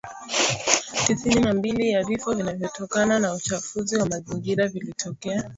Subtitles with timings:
[1.07, 5.43] tisini na mbili ya vifo vinavyotokana na uchafuzi wa mazingira vilitokea